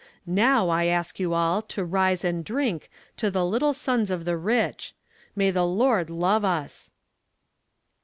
[0.25, 4.35] Now I ask you all to rise and drink to 'The Little Sons of the
[4.35, 4.95] Rich.'
[5.35, 6.89] May the Lord love us!"